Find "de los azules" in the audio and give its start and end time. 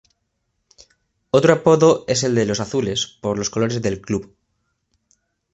2.33-3.05